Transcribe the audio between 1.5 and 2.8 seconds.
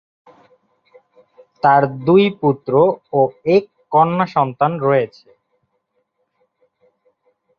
তার দুই পুত্র